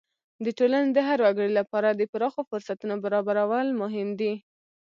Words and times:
د 0.43 0.45
ټولنې 0.57 0.89
د 0.93 0.99
هر 1.07 1.19
وګړي 1.25 1.51
لپاره 1.59 1.89
د 1.91 2.01
پراخو 2.11 2.41
فرصتونو 2.49 2.95
برابرول 3.03 3.67
مهم 3.81 4.09
دي. 4.19 4.33